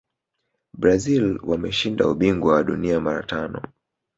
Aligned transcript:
brazil 0.77 1.39
wameshinda 1.43 2.07
ubingwa 2.07 2.53
wa 2.53 2.63
dunia 2.63 2.99
mara 2.99 3.23
tano 3.23 3.61